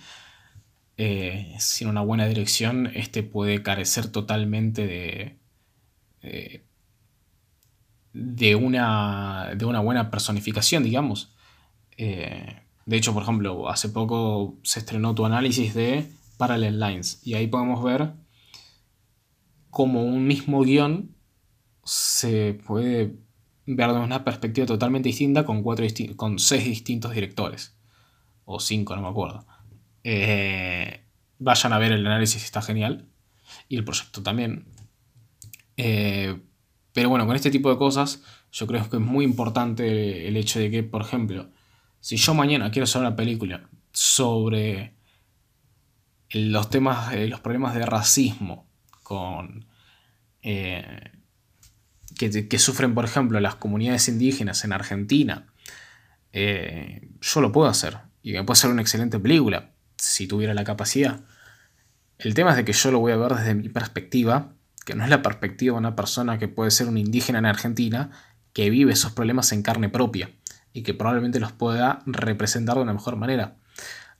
[0.96, 5.38] eh, sin una buena dirección, este puede carecer totalmente de,
[6.22, 6.64] eh,
[8.12, 11.32] de, una, de una buena personificación, digamos.
[11.96, 17.34] Eh, de hecho, por ejemplo, hace poco se estrenó tu análisis de Parallel Lines y
[17.34, 18.14] ahí podemos ver
[19.68, 21.14] cómo un mismo guion
[21.84, 23.18] se puede
[23.66, 25.84] ver de una perspectiva totalmente distinta con, cuatro
[26.16, 27.78] con seis distintos directores.
[28.46, 29.46] O cinco, no me acuerdo.
[30.02, 31.04] Eh,
[31.38, 33.06] vayan a ver el análisis, está genial.
[33.68, 34.64] Y el proyecto también.
[35.76, 36.40] Eh,
[36.94, 40.58] pero bueno, con este tipo de cosas, yo creo que es muy importante el hecho
[40.58, 41.50] de que, por ejemplo,
[42.08, 44.94] si yo mañana quiero hacer una película sobre
[46.30, 48.66] los temas, los problemas de racismo
[49.02, 49.66] con,
[50.40, 51.10] eh,
[52.16, 55.52] que, sufren, por ejemplo, las comunidades indígenas en Argentina,
[56.32, 57.98] eh, yo lo puedo hacer.
[58.22, 61.20] Y me puede ser una excelente película, si tuviera la capacidad.
[62.16, 64.54] El tema es de que yo lo voy a ver desde mi perspectiva,
[64.86, 68.12] que no es la perspectiva de una persona que puede ser un indígena en Argentina,
[68.54, 70.30] que vive esos problemas en carne propia
[70.78, 73.56] y que probablemente los pueda representar de una mejor manera.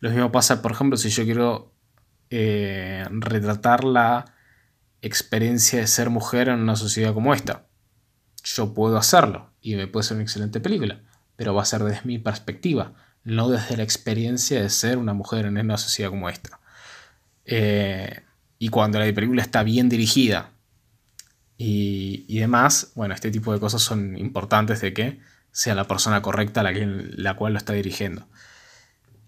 [0.01, 1.73] Lo mismo pasa, por ejemplo, si yo quiero
[2.31, 4.35] eh, retratar la
[5.01, 7.67] experiencia de ser mujer en una sociedad como esta.
[8.43, 11.01] Yo puedo hacerlo y me puede ser una excelente película,
[11.37, 12.93] pero va a ser desde mi perspectiva,
[13.23, 16.59] no desde la experiencia de ser una mujer en una sociedad como esta.
[17.45, 18.23] Eh,
[18.59, 20.51] y cuando la película está bien dirigida
[21.57, 25.21] y, y, demás, bueno, este tipo de cosas son importantes de que
[25.53, 28.26] sea la persona correcta la, que, la cual lo está dirigiendo.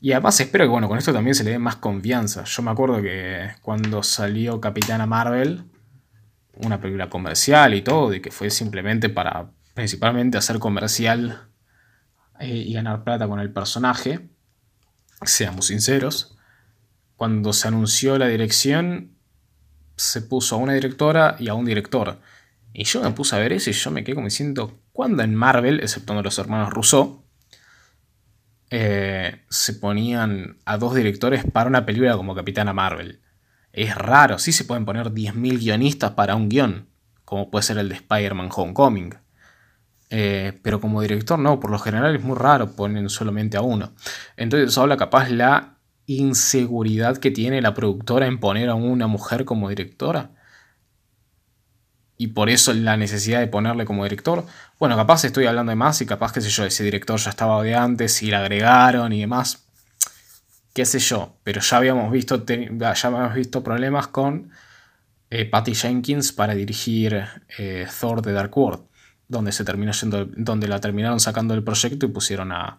[0.01, 2.45] Y además espero que bueno, con esto también se le dé más confianza.
[2.45, 5.65] Yo me acuerdo que cuando salió Capitana Marvel,
[6.55, 11.49] una película comercial y todo, y que fue simplemente para principalmente hacer comercial
[12.39, 14.31] eh, y ganar plata con el personaje,
[15.23, 16.37] seamos sinceros,
[17.17, 19.17] cuando se anunció la dirección,
[19.97, 22.19] se puso a una directora y a un director.
[22.73, 25.35] Y yo me puse a ver eso y yo me quedé como diciendo, ¿cuándo en
[25.35, 27.25] Marvel, exceptuando los hermanos Rousseau,
[28.71, 33.21] eh, se ponían a dos directores para una película como Capitana Marvel.
[33.73, 36.89] Es raro, sí se pueden poner 10.000 guionistas para un guion,
[37.25, 39.15] como puede ser el de Spider-Man Homecoming.
[40.11, 43.93] Eh, pero como director no, por lo general es muy raro, ponen solamente a uno.
[44.37, 49.69] Entonces habla capaz la inseguridad que tiene la productora en poner a una mujer como
[49.69, 50.33] directora
[52.21, 54.45] y por eso la necesidad de ponerle como director.
[54.79, 57.63] Bueno, capaz estoy hablando de más y capaz, qué sé yo, ese director ya estaba
[57.63, 59.65] de antes y le agregaron y demás.
[60.75, 64.51] Qué sé yo, pero ya habíamos visto, ya habíamos visto problemas con
[65.31, 67.25] eh, Patty Jenkins para dirigir
[67.57, 68.83] eh, Thor de Dark World,
[69.27, 72.79] donde, se terminó yendo, donde la terminaron sacando del proyecto y pusieron a...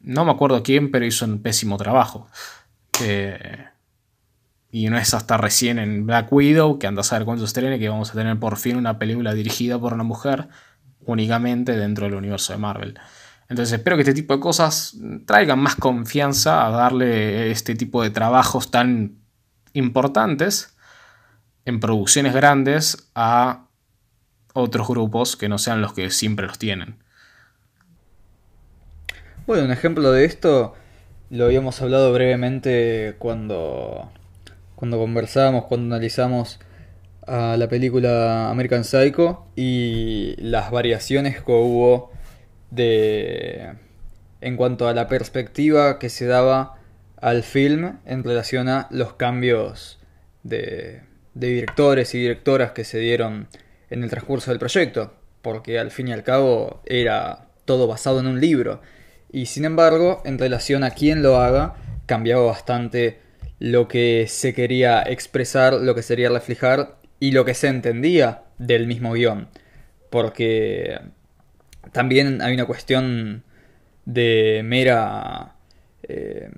[0.00, 2.28] No me acuerdo quién, pero hizo un pésimo trabajo.
[3.00, 3.64] Eh,
[4.74, 7.90] y no es hasta recién en Black Widow, que anda a saber cuánto estrene, que
[7.90, 10.48] vamos a tener por fin una película dirigida por una mujer
[11.04, 12.98] únicamente dentro del universo de Marvel.
[13.50, 14.96] Entonces espero que este tipo de cosas
[15.26, 19.18] traigan más confianza a darle este tipo de trabajos tan
[19.74, 20.74] importantes
[21.66, 23.66] en producciones grandes a
[24.54, 26.96] otros grupos que no sean los que siempre los tienen.
[29.46, 30.74] Bueno, un ejemplo de esto
[31.28, 34.10] lo habíamos hablado brevemente cuando
[34.82, 36.58] cuando conversábamos, cuando analizamos
[37.24, 42.10] a la película American Psycho y las variaciones que hubo
[42.72, 43.74] de
[44.40, 46.80] en cuanto a la perspectiva que se daba
[47.16, 50.00] al film en relación a los cambios
[50.42, 51.02] de,
[51.34, 53.46] de directores y directoras que se dieron
[53.88, 58.26] en el transcurso del proyecto, porque al fin y al cabo era todo basado en
[58.26, 58.82] un libro.
[59.30, 61.76] Y sin embargo, en relación a quién lo haga,
[62.06, 63.21] cambiaba bastante
[63.62, 68.88] lo que se quería expresar, lo que sería reflejar y lo que se entendía del
[68.88, 69.50] mismo guion.
[70.10, 70.98] Porque
[71.92, 73.44] también hay una cuestión
[74.04, 75.54] de mera
[76.02, 76.50] eh,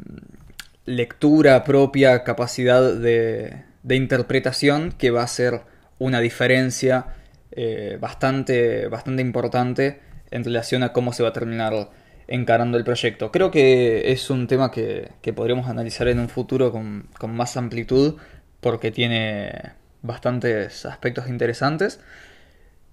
[0.87, 5.61] lectura propia, capacidad de, de, interpretación que va a ser
[5.99, 7.09] una diferencia
[7.53, 10.01] eh, bastante, bastante importante
[10.31, 11.91] en relación a cómo se va a terminar
[12.27, 13.31] encarando el proyecto.
[13.31, 18.17] Creo que es un tema que, podríamos analizar en un futuro con, más amplitud
[18.61, 19.73] porque tiene
[20.03, 22.01] bastantes aspectos interesantes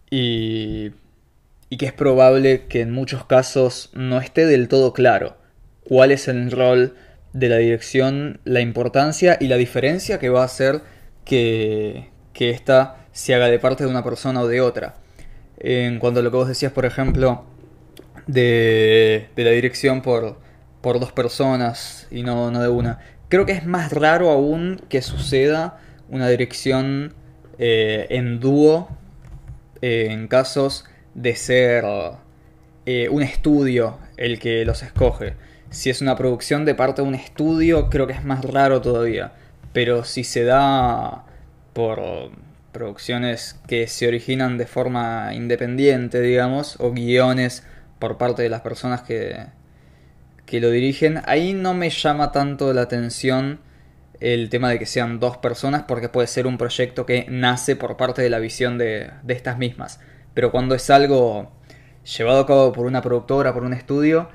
[0.10, 0.92] y,
[1.70, 5.38] y que es probable que en muchos casos no esté del todo claro
[5.84, 6.96] cuál es el rol
[7.34, 10.82] de la dirección, la importancia y la diferencia que va a hacer
[11.26, 14.96] que, que ésta se haga de parte de una persona o de otra.
[15.58, 17.46] En cuanto a lo que vos decías, por ejemplo,
[18.28, 20.38] de, de la dirección por,
[20.82, 23.00] por dos personas y no, no de una.
[23.30, 27.14] Creo que es más raro aún que suceda una dirección
[27.58, 28.90] eh, en dúo
[29.82, 31.86] eh, en casos de ser
[32.86, 35.36] eh, un estudio el que los escoge.
[35.70, 39.32] Si es una producción de parte de un estudio, creo que es más raro todavía.
[39.74, 41.26] Pero si se da
[41.74, 42.02] por
[42.74, 47.64] producciones que se originan de forma independiente, digamos, o guiones
[48.02, 49.46] por parte de las personas que,
[50.46, 51.22] que lo dirigen.
[51.26, 53.60] Ahí no me llama tanto la atención
[54.20, 57.96] el tema de que sean dos personas porque puede ser un proyecto que nace por
[57.96, 60.00] parte de la visión de, de estas mismas.
[60.34, 61.52] Pero cuando es algo
[62.18, 64.30] llevado a cabo por una productora, por un estudio,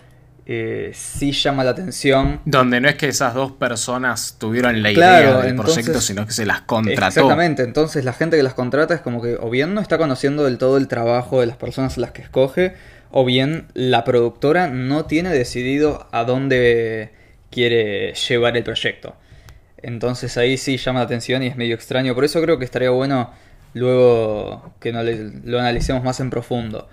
[0.49, 2.41] eh, sí llama la atención.
[2.45, 6.25] Donde no es que esas dos personas tuvieron la Claro, idea del entonces- proyecto, sino
[6.27, 7.07] que se las contrató.
[7.09, 10.45] Exactamente, entonces la gente que las contrata es como que o bien no está conociendo
[10.45, 12.75] del todo el trabajo de las personas a las que escoge,
[13.11, 17.11] o bien la productora no tiene decidido a dónde
[17.51, 19.15] quiere llevar el proyecto.
[19.79, 22.15] Entonces ahí sí llama la atención y es medio extraño.
[22.15, 23.31] Por eso creo que estaría bueno
[23.75, 26.89] luego que no lo analicemos más en profundo.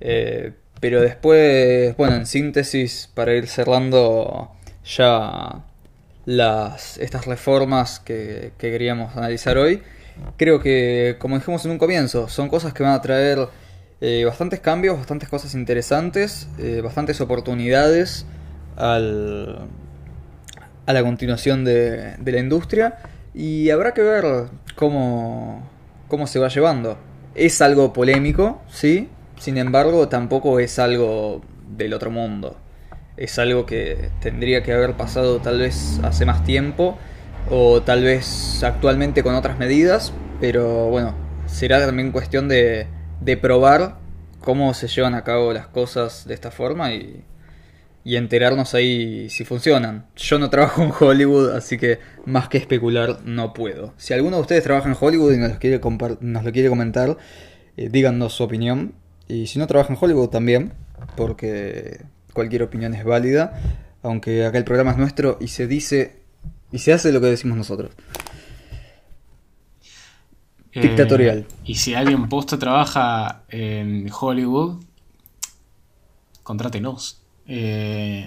[0.00, 4.50] Eh, pero después, bueno, en síntesis, para ir cerrando
[4.84, 5.64] ya
[6.24, 9.82] las, estas reformas que, que queríamos analizar hoy,
[10.36, 13.48] creo que, como dijimos en un comienzo, son cosas que van a traer
[14.04, 18.26] eh, bastantes cambios, bastantes cosas interesantes, eh, bastantes oportunidades
[18.74, 19.60] al,
[20.86, 22.98] a la continuación de, de la industria
[23.32, 24.24] y habrá que ver
[24.74, 25.70] cómo,
[26.08, 26.98] cómo se va llevando.
[27.36, 31.40] Es algo polémico, sí, sin embargo tampoco es algo
[31.76, 32.56] del otro mundo.
[33.16, 36.98] Es algo que tendría que haber pasado tal vez hace más tiempo
[37.48, 41.14] o tal vez actualmente con otras medidas, pero bueno,
[41.46, 42.88] será también cuestión de,
[43.24, 43.98] de probar
[44.40, 47.24] cómo se llevan a cabo las cosas de esta forma y,
[48.04, 50.06] y enterarnos ahí si funcionan.
[50.16, 53.94] Yo no trabajo en Hollywood, así que más que especular no puedo.
[53.96, 55.80] Si alguno de ustedes trabaja en Hollywood y nos quiere,
[56.20, 57.16] nos lo quiere comentar,
[57.76, 58.94] eh, díganos su opinión.
[59.28, 60.72] Y si no trabaja en Hollywood también,
[61.16, 62.00] porque
[62.32, 63.60] cualquier opinión es válida,
[64.02, 66.22] aunque acá el programa es nuestro y se dice
[66.72, 67.92] y se hace lo que decimos nosotros.
[70.72, 71.46] Eh, Dictatorial.
[71.64, 74.82] y si alguien posta trabaja en Hollywood,
[76.42, 77.20] contrátenos.
[77.46, 78.26] Eh,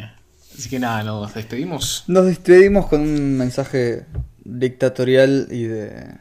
[0.53, 2.03] así que nada, nos despedimos.
[2.07, 4.05] Nos despedimos con un mensaje
[4.43, 6.17] dictatorial y de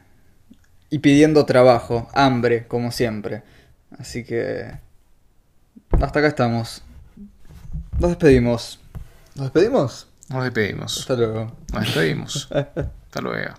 [0.91, 3.43] y pidiendo trabajo, hambre, como siempre.
[3.99, 4.79] Así que
[5.91, 6.83] hasta acá estamos.
[7.99, 8.81] Nos despedimos.
[9.35, 10.07] ¿Nos despedimos?
[10.29, 11.01] Nos despedimos.
[11.01, 11.53] Hasta luego.
[11.73, 12.49] Nos despedimos.
[12.53, 13.55] Hasta luego.